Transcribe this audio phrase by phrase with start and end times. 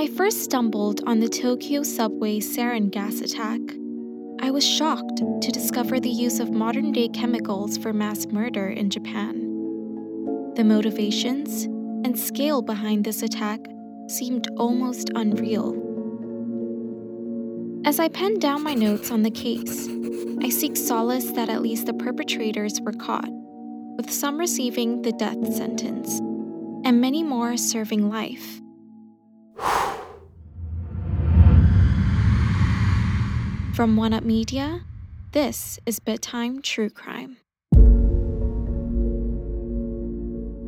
[0.00, 3.60] I first stumbled on the Tokyo subway sarin gas attack,
[4.40, 8.88] I was shocked to discover the use of modern day chemicals for mass murder in
[8.88, 10.54] Japan.
[10.56, 13.60] The motivations and scale behind this attack
[14.08, 15.74] seemed almost unreal.
[17.84, 19.86] As I pen down my notes on the case,
[20.42, 23.28] I seek solace that at least the perpetrators were caught,
[23.98, 26.20] with some receiving the death sentence,
[26.86, 28.62] and many more serving life.
[33.80, 34.82] From One Up Media,
[35.32, 37.38] this is Bedtime True Crime.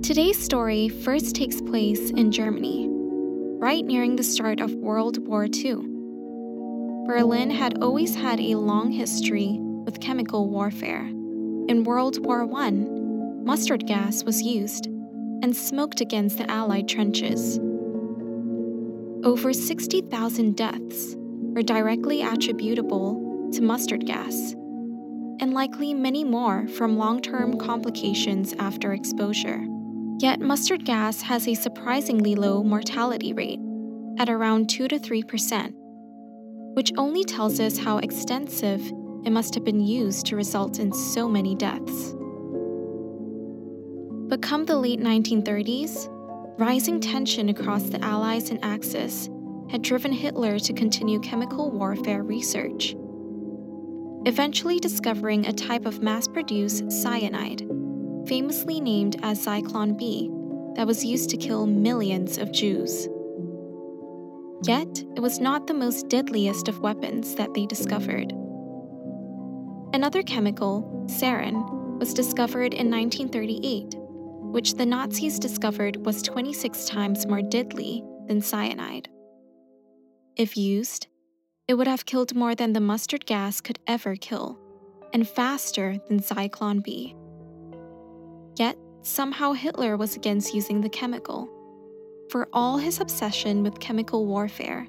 [0.02, 2.88] Today's story first takes place in Germany,
[3.60, 5.74] right nearing the start of World War II.
[7.06, 11.04] Berlin had always had a long history with chemical warfare.
[11.04, 17.58] In World War I, mustard gas was used and smoked against the Allied trenches.
[19.22, 21.16] Over 60,000 deaths
[21.56, 24.52] are directly attributable to mustard gas,
[25.40, 29.64] and likely many more from long term complications after exposure.
[30.18, 33.60] Yet, mustard gas has a surprisingly low mortality rate,
[34.18, 35.72] at around 2 to 3%,
[36.74, 38.80] which only tells us how extensive
[39.24, 42.14] it must have been used to result in so many deaths.
[44.28, 46.08] But come the late 1930s,
[46.58, 49.28] rising tension across the Allies and Axis
[49.72, 52.94] had driven Hitler to continue chemical warfare research,
[54.26, 57.66] eventually discovering a type of mass produced cyanide,
[58.28, 60.30] famously named as Zyklon B,
[60.76, 63.08] that was used to kill millions of Jews.
[64.64, 68.30] Yet, it was not the most deadliest of weapons that they discovered.
[69.94, 73.94] Another chemical, sarin, was discovered in 1938,
[74.52, 79.08] which the Nazis discovered was 26 times more deadly than cyanide.
[80.36, 81.08] If used,
[81.68, 84.58] it would have killed more than the mustard gas could ever kill,
[85.12, 87.14] and faster than Zyklon B.
[88.56, 91.50] Yet, somehow Hitler was against using the chemical.
[92.30, 94.86] For all his obsession with chemical warfare,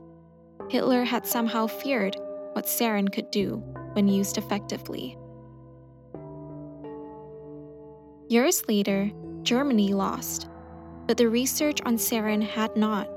[0.69, 2.15] Hitler had somehow feared
[2.53, 3.61] what sarin could do
[3.93, 5.17] when used effectively.
[8.29, 9.11] Years later,
[9.41, 10.47] Germany lost,
[11.05, 13.09] but the research on sarin had not.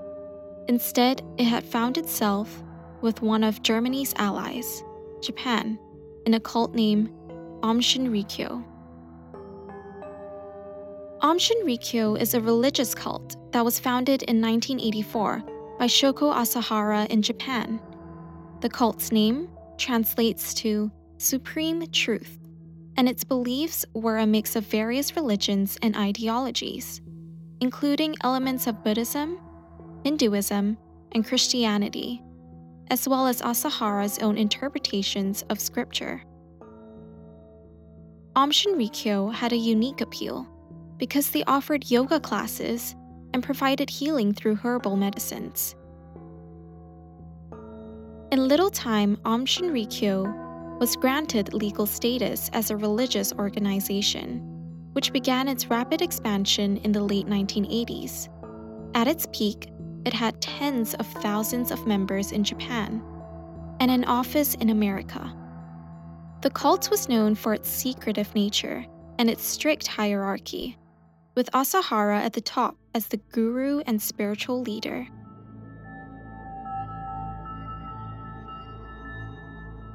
[0.68, 2.62] Instead, it had found itself
[3.00, 4.82] with one of Germany's allies,
[5.20, 5.78] Japan,
[6.24, 7.08] in a cult named
[7.62, 8.64] Aum Shinrikyo.
[11.22, 15.42] Aum Shinrikyo is a religious cult that was founded in 1984
[15.78, 17.80] by Shoko Asahara in Japan.
[18.60, 22.38] The cult's name translates to Supreme Truth,
[22.96, 27.00] and its beliefs were a mix of various religions and ideologies,
[27.60, 29.38] including elements of Buddhism,
[30.06, 30.78] Hinduism,
[31.10, 32.22] and Christianity,
[32.92, 36.22] as well as Asahara's own interpretations of scripture.
[38.36, 40.46] Aum Shinrikyo had a unique appeal
[40.96, 42.94] because they offered yoga classes
[43.34, 45.74] and provided healing through herbal medicines.
[48.30, 54.38] In little time, Aum Shinrikyo was granted legal status as a religious organization,
[54.92, 58.28] which began its rapid expansion in the late 1980s.
[58.94, 59.68] At its peak,
[60.06, 63.02] it had tens of thousands of members in Japan
[63.80, 65.34] and an office in America.
[66.42, 68.86] The cult was known for its secretive nature
[69.18, 70.78] and its strict hierarchy,
[71.34, 75.08] with Asahara at the top as the guru and spiritual leader.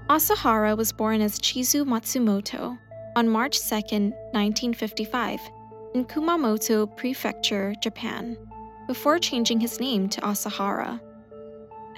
[0.10, 2.78] Asahara was born as Chizuo Matsumoto
[3.16, 5.40] on March 2, 1955,
[5.94, 8.38] in Kumamoto Prefecture, Japan
[8.92, 11.00] before changing his name to Asahara.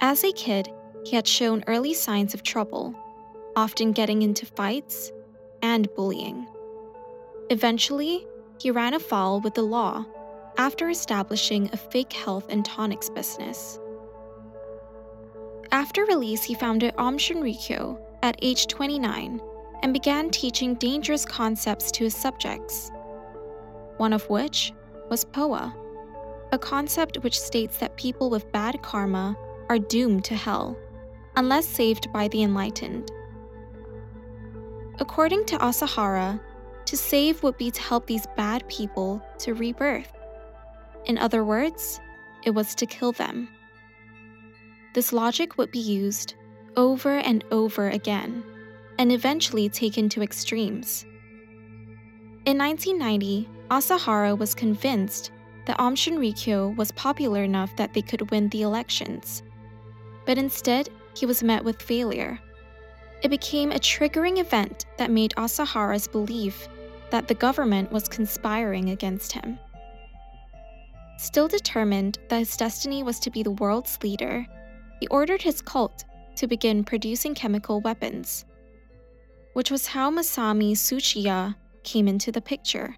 [0.00, 0.68] As a kid,
[1.04, 2.94] he had shown early signs of trouble,
[3.56, 5.10] often getting into fights
[5.60, 6.46] and bullying.
[7.50, 8.24] Eventually,
[8.60, 10.06] he ran afoul with the law
[10.56, 13.80] after establishing a fake health and tonics business.
[15.72, 19.40] After release, he founded Aum Shinrikyo at age 29
[19.82, 22.92] and began teaching dangerous concepts to his subjects,
[23.96, 24.72] one of which
[25.10, 25.74] was POA
[26.54, 29.36] a concept which states that people with bad karma
[29.68, 30.78] are doomed to hell,
[31.34, 33.10] unless saved by the enlightened.
[35.00, 36.40] According to Asahara,
[36.86, 40.12] to save would be to help these bad people to rebirth.
[41.06, 42.00] In other words,
[42.44, 43.48] it was to kill them.
[44.94, 46.34] This logic would be used
[46.76, 48.44] over and over again,
[49.00, 51.04] and eventually taken to extremes.
[52.46, 55.32] In 1990, Asahara was convinced
[55.66, 59.42] that Aum Shinrikyo was popular enough that they could win the elections.
[60.26, 62.38] But instead, he was met with failure.
[63.22, 66.68] It became a triggering event that made Asahara's belief
[67.10, 69.58] that the government was conspiring against him.
[71.16, 74.46] Still determined that his destiny was to be the world's leader,
[75.00, 76.04] he ordered his cult
[76.36, 78.44] to begin producing chemical weapons,
[79.52, 82.96] which was how Masami Tsuchiya came into the picture.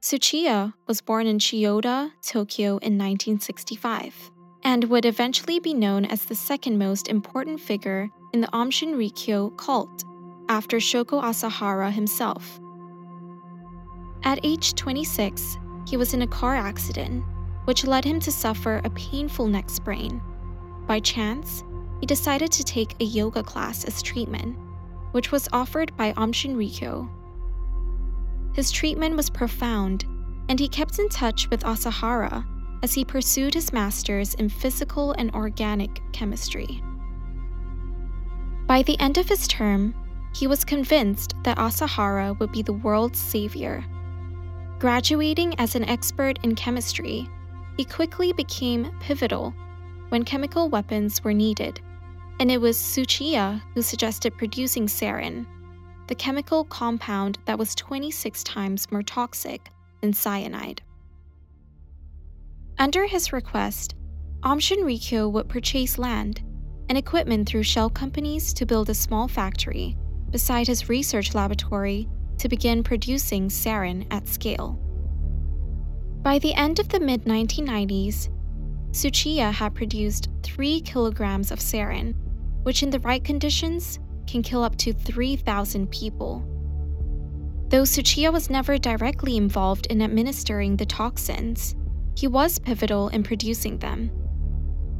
[0.00, 4.30] Tsuchiya was born in Chiyoda, Tokyo in 1965,
[4.62, 9.56] and would eventually be known as the second most important figure in the Aum Shinrikyo
[9.56, 10.04] cult,
[10.48, 12.60] after Shoko Asahara himself.
[14.22, 15.58] At age 26,
[15.88, 17.24] he was in a car accident,
[17.64, 20.22] which led him to suffer a painful neck sprain.
[20.86, 21.64] By chance,
[21.98, 24.56] he decided to take a yoga class as treatment,
[25.10, 27.10] which was offered by Aum Shinrikyo.
[28.58, 30.04] His treatment was profound,
[30.48, 32.44] and he kept in touch with Asahara
[32.82, 36.82] as he pursued his master's in physical and organic chemistry.
[38.66, 39.94] By the end of his term,
[40.34, 43.84] he was convinced that Asahara would be the world's savior.
[44.80, 47.30] Graduating as an expert in chemistry,
[47.76, 49.54] he quickly became pivotal
[50.08, 51.80] when chemical weapons were needed,
[52.40, 55.46] and it was Tsuchiya who suggested producing sarin,
[56.08, 59.70] the chemical compound that was 26 times more toxic
[60.00, 60.82] than cyanide.
[62.78, 63.94] Under his request,
[64.42, 66.42] Aum Shinrikyo would purchase land
[66.88, 69.96] and equipment through shell companies to build a small factory
[70.30, 72.08] beside his research laboratory
[72.38, 74.78] to begin producing sarin at scale.
[76.22, 78.30] By the end of the mid 1990s,
[78.92, 82.14] Tsuchiya had produced 3 kilograms of sarin,
[82.62, 83.98] which in the right conditions
[84.28, 86.44] can kill up to 3,000 people.
[87.68, 91.74] Though Tsuchiya was never directly involved in administering the toxins,
[92.16, 94.10] he was pivotal in producing them.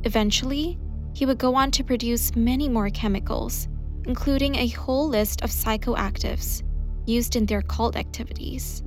[0.04, 0.78] Eventually,
[1.14, 3.68] he would go on to produce many more chemicals,
[4.04, 6.62] including a whole list of psychoactives
[7.06, 8.82] used in their cult activities.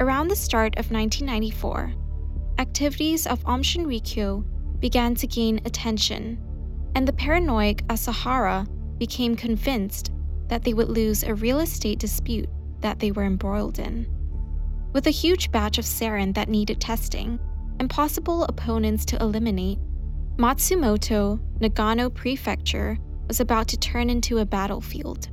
[0.00, 1.94] Around the start of 1994,
[2.58, 4.44] activities of Aum Shinrikyo
[4.80, 6.38] began to gain attention,
[6.96, 8.66] and the paranoid Asahara
[8.96, 10.10] became convinced
[10.48, 12.48] that they would lose a real estate dispute
[12.80, 14.06] that they were embroiled in.
[14.94, 17.38] With a huge batch of sarin that needed testing
[17.78, 19.78] and possible opponents to eliminate,
[20.38, 22.96] Matsumoto, Nagano Prefecture,
[23.28, 25.28] was about to turn into a battlefield.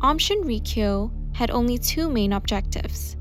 [0.00, 3.18] Aum Shinrikyo had only two main objectives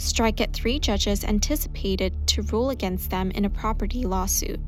[0.00, 4.58] strike at three judges anticipated to rule against them in a property lawsuit,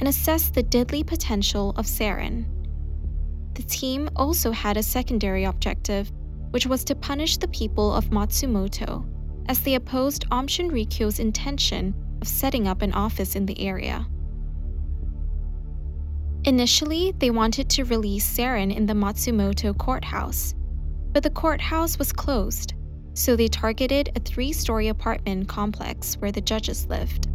[0.00, 2.44] and assess the deadly potential of sarin.
[3.54, 6.10] The team also had a secondary objective,
[6.50, 9.06] which was to punish the people of Matsumoto,
[9.46, 14.06] as they opposed Aum Shinrikyo's intention of setting up an office in the area.
[16.44, 20.54] Initially, they wanted to release sarin in the Matsumoto courthouse,
[21.12, 22.74] but the courthouse was closed,
[23.14, 27.28] so they targeted a three story apartment complex where the judges lived.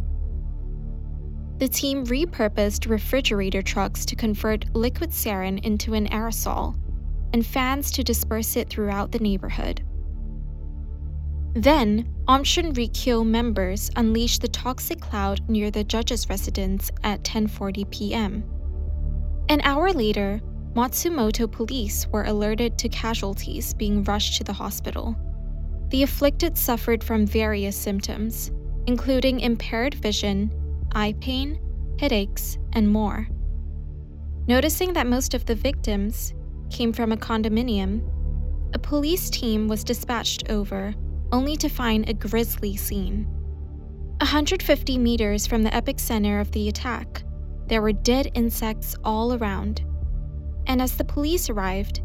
[1.58, 6.74] The team repurposed refrigerator trucks to convert liquid sarin into an aerosol
[7.32, 9.82] and fans to disperse it throughout the neighborhood.
[11.54, 18.44] Then, Aum Shinrikyo members unleashed the toxic cloud near the judge's residence at 10:40 p.m.
[19.48, 20.40] An hour later,
[20.74, 25.16] Matsumoto police were alerted to casualties being rushed to the hospital.
[25.90, 28.52] The afflicted suffered from various symptoms,
[28.86, 30.52] including impaired vision,
[30.94, 31.60] eye pain,
[31.98, 33.28] headaches, and more.
[34.46, 36.32] Noticing that most of the victims
[36.70, 38.02] came from a condominium,
[38.72, 40.94] a police team was dispatched over
[41.32, 43.26] only to find a grisly scene.
[44.20, 47.24] 150 meters from the epicenter of the attack,
[47.66, 49.84] there were dead insects all around.
[50.66, 52.02] And as the police arrived,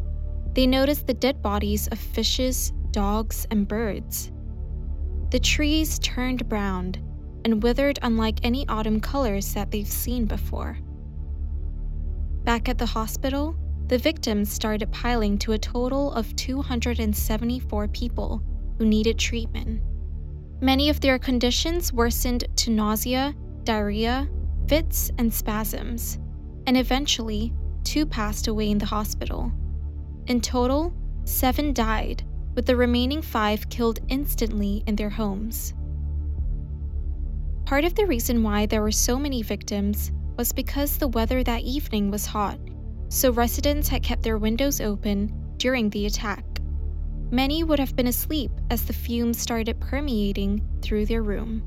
[0.54, 4.32] they noticed the dead bodies of fishes, dogs, and birds.
[5.30, 6.94] The trees turned brown
[7.44, 10.78] and withered unlike any autumn colors that they've seen before.
[12.44, 13.54] Back at the hospital,
[13.88, 18.42] the victims started piling to a total of 274 people
[18.78, 19.82] who needed treatment.
[20.62, 23.34] Many of their conditions worsened to nausea,
[23.64, 24.26] diarrhea,
[24.68, 26.18] fits, and spasms,
[26.66, 27.52] and eventually,
[27.84, 29.52] two passed away in the hospital.
[30.28, 32.24] In total, seven died,
[32.56, 35.74] with the remaining five killed instantly in their homes.
[37.66, 41.62] Part of the reason why there were so many victims was because the weather that
[41.62, 42.58] evening was hot,
[43.08, 46.44] so residents had kept their windows open during the attack.
[47.30, 51.62] many would have been asleep as the fumes started permeating through their room.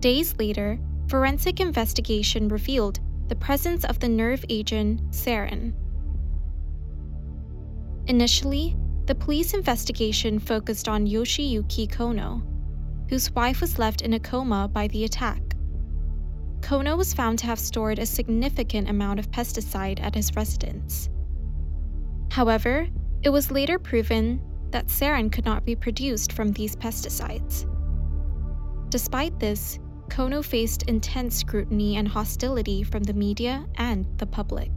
[0.00, 0.78] Days later,
[1.08, 5.74] forensic investigation revealed the presence of the nerve agent sarin.
[8.08, 12.42] Initially, the police investigation focused on Yoshiyuki Kono,
[13.08, 15.42] whose wife was left in a coma by the attack.
[16.60, 21.08] Kono was found to have stored a significant amount of pesticide at his residence.
[22.30, 22.88] However,
[23.22, 27.66] it was later proven that sarin could not be produced from these pesticides.
[28.88, 34.70] Despite this, Kono faced intense scrutiny and hostility from the media and the public.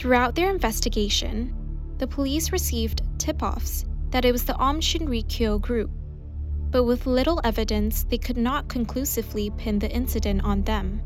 [0.00, 1.54] Throughout their investigation,
[1.98, 5.90] the police received tip offs that it was the Aum Shinrikyo group,
[6.70, 11.02] but with little evidence, they could not conclusively pin the incident on them.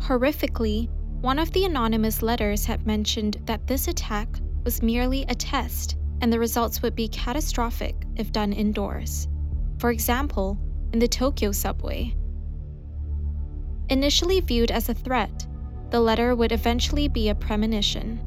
[0.00, 0.90] Horrifically,
[1.22, 4.28] one of the anonymous letters had mentioned that this attack
[4.64, 9.28] was merely a test and the results would be catastrophic if done indoors.
[9.78, 10.58] For example,
[10.92, 12.14] in the Tokyo subway.
[13.88, 15.46] Initially viewed as a threat,
[15.90, 18.20] the letter would eventually be a premonition.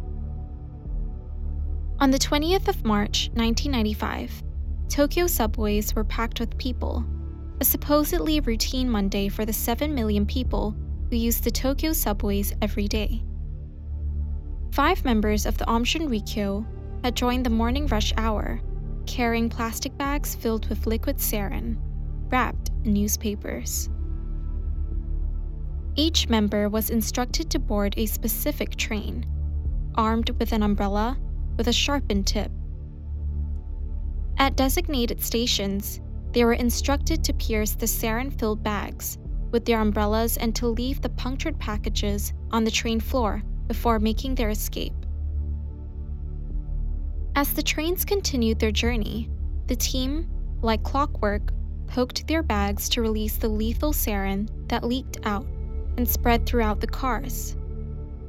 [2.00, 4.44] On the 20th of March 1995,
[4.90, 7.06] Tokyo subways were packed with people,
[7.62, 10.76] a supposedly routine Monday for the 7 million people
[11.10, 13.24] who use the Tokyo subways every day.
[14.74, 16.66] Five members of the Aum Shinrikyo
[17.04, 18.60] had joined the morning rush hour,
[19.06, 21.78] carrying plastic bags filled with liquid sarin,
[22.30, 23.90] wrapped in newspapers.
[25.96, 29.26] Each member was instructed to board a specific train,
[29.94, 31.18] armed with an umbrella
[31.56, 32.52] with a sharpened tip.
[34.38, 39.20] At designated stations, they were instructed to pierce the sarin filled bags
[39.52, 44.34] with their umbrellas and to leave the punctured packages on the train floor before making
[44.34, 44.94] their escape.
[47.36, 49.30] As the trains continued their journey,
[49.68, 50.28] the team,
[50.62, 51.52] like clockwork,
[51.86, 55.46] poked their bags to release the lethal sarin that leaked out
[55.98, 57.56] and spread throughout the cars.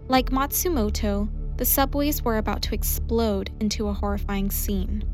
[0.08, 5.04] Like Matsumoto, the subways were about to explode into a horrifying scene.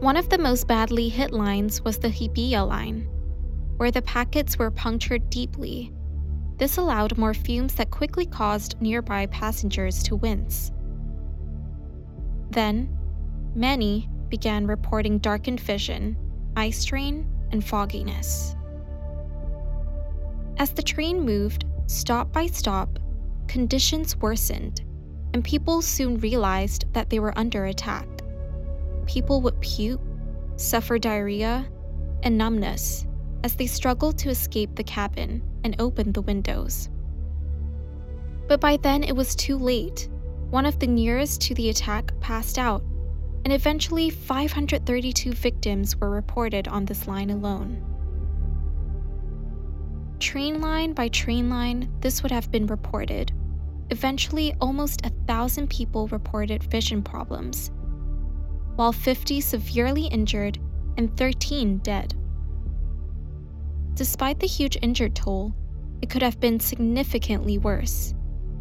[0.00, 3.08] One of the most badly hit lines was the Hibiya line,
[3.78, 5.92] where the packets were punctured deeply.
[6.58, 10.72] This allowed more fumes that quickly caused nearby passengers to wince.
[12.50, 12.88] Then,
[13.54, 16.16] many began reporting darkened vision,
[16.56, 18.55] eye strain, and fogginess.
[20.58, 22.98] As the train moved, stop by stop,
[23.46, 24.82] conditions worsened,
[25.34, 28.08] and people soon realized that they were under attack.
[29.06, 30.00] People would puke,
[30.56, 31.68] suffer diarrhea,
[32.22, 33.06] and numbness
[33.44, 36.88] as they struggled to escape the cabin and open the windows.
[38.48, 40.08] But by then it was too late.
[40.50, 42.82] One of the nearest to the attack passed out,
[43.44, 47.95] and eventually 532 victims were reported on this line alone.
[50.18, 53.32] Train line by train line, this would have been reported.
[53.90, 57.70] Eventually, almost a thousand people reported vision problems,
[58.76, 60.58] while 50 severely injured
[60.96, 62.14] and 13 dead.
[63.92, 65.54] Despite the huge injured toll,
[66.00, 68.14] it could have been significantly worse,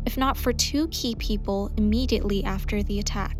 [0.05, 3.37] if not for two key people immediately after the attack.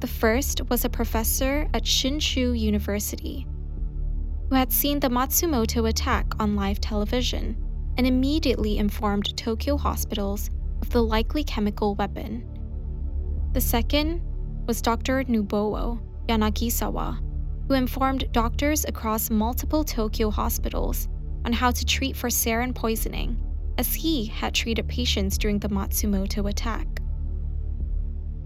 [0.00, 3.46] The first was a professor at Shinshu University
[4.50, 7.56] who had seen the Matsumoto attack on live television
[7.96, 10.50] and immediately informed Tokyo hospitals
[10.82, 12.44] of the likely chemical weapon.
[13.52, 14.20] The second
[14.66, 15.22] was Dr.
[15.24, 17.20] Nobuo Yanagisawa,
[17.68, 21.08] who informed doctors across multiple Tokyo hospitals
[21.44, 23.40] on how to treat for sarin poisoning,
[23.78, 26.88] as he had treated patients during the Matsumoto attack.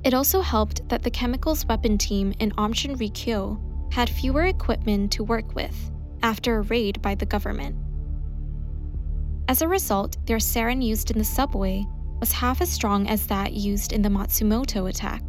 [0.05, 3.59] It also helped that the chemicals weapon team in Aum Shinrikyo
[3.91, 5.91] had fewer equipment to work with
[6.25, 7.77] after a raid by the government.
[9.47, 11.85] As a result, their sarin used in the subway
[12.19, 15.23] was half as strong as that used in the Matsumoto attack.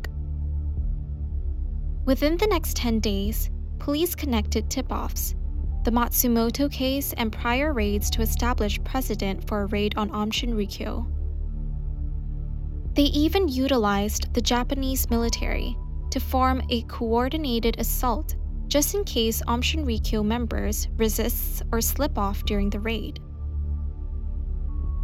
[2.06, 5.36] Within the next 10 days, police connected tip offs,
[5.84, 11.06] the Matsumoto case, and prior raids to establish precedent for a raid on Aum Shinrikyo.
[12.94, 15.76] They even utilized the Japanese military
[16.12, 18.38] to form a coordinated assault
[18.76, 23.22] just in case Aum Shinrikyo members resists or slip off during the raid.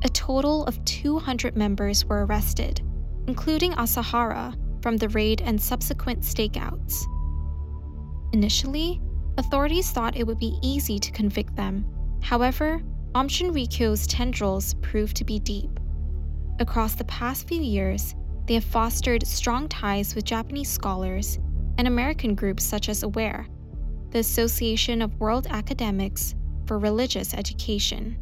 [0.04, 2.82] A total of 200 members were arrested,
[3.28, 7.06] including Asahara from the raid and subsequent stakeouts.
[8.34, 9.00] Initially,
[9.38, 11.86] authorities thought it would be easy to convict them.
[12.22, 12.82] However,
[13.16, 15.80] Aum Shinrikyo's tendrils proved to be deep.
[16.60, 18.16] across the past few years,
[18.48, 21.40] they have fostered strong ties with Japanese scholars
[21.78, 23.48] and American groups such as AWARE,
[24.12, 28.18] the Association of World Academics for Religious Education.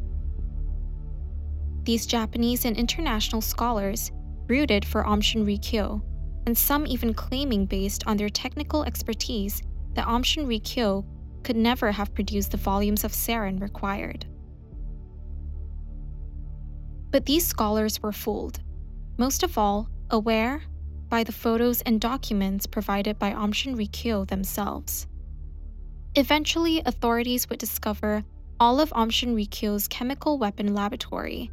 [1.82, 4.12] These Japanese and international scholars
[4.46, 6.00] rooted for Aum Shinrikyo,
[6.46, 9.62] and some even claiming based on their technical expertise
[9.94, 11.04] that Aum Shinrikyo
[11.42, 14.26] could never have produced the volumes of sarin required.
[17.10, 18.60] But these scholars were fooled,
[19.18, 20.62] most of all, AWARE
[21.08, 25.08] by the photos and documents provided by Aum Shinrikyo themselves.
[26.16, 28.24] Eventually, authorities would discover
[28.58, 31.50] all of Aum Shinrikyo's chemical weapon laboratory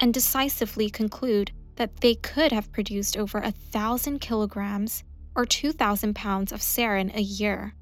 [0.00, 6.52] and decisively conclude that they could have produced over a thousand kilograms or 2,000 pounds
[6.52, 7.74] of sarin a year.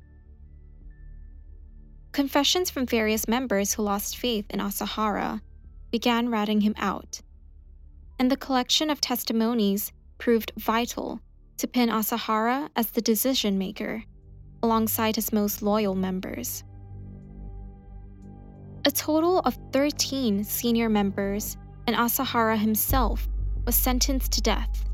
[2.12, 5.40] Confessions from various members who lost faith in Asahara
[5.90, 7.20] began ratting him out,
[8.18, 11.20] and the collection of testimonies proved vital
[11.58, 14.04] to pin Asahara as the decision maker,
[14.64, 16.64] alongside his most loyal members.
[18.86, 21.56] A total of 13 senior members
[21.86, 23.28] and Asahara himself
[23.66, 24.84] was sentenced to death.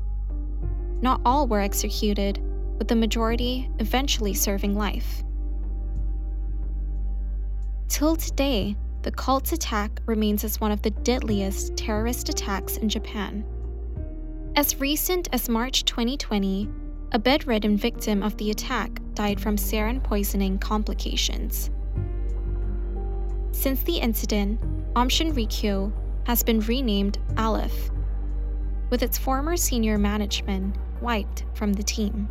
[1.01, 2.39] Not all were executed,
[2.77, 5.23] with the majority eventually serving life.
[7.87, 13.45] Till today, the cult's attack remains as one of the deadliest terrorist attacks in Japan.
[14.55, 16.69] As recent as March 2020,
[17.13, 21.69] a bedridden victim of the attack died from sarin poisoning complications.
[23.51, 24.59] Since the incident,
[24.95, 25.91] Aum Shinrikyo
[26.25, 27.91] has been renamed Aleph,
[28.89, 32.27] with its former senior management wiped from the team.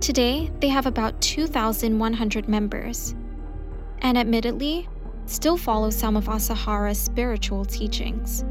[0.00, 3.14] Today, they have about 2,100 members,
[3.98, 4.88] and admittedly,
[5.26, 8.44] still follow some of Asahara's spiritual teachings.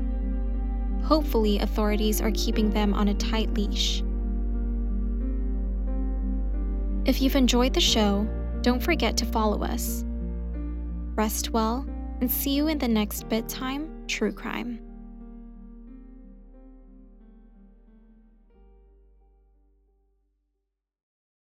[1.03, 4.03] Hopefully, authorities are keeping them on a tight leash.
[7.09, 8.29] If you've enjoyed the show,
[8.61, 10.05] don't forget to follow us.
[11.15, 11.83] Rest well,
[12.21, 14.79] and see you in the next bedtime true crime.